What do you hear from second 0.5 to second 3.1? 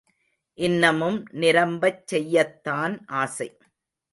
இன்னமும் நிரம்பச் செய்யத்தான்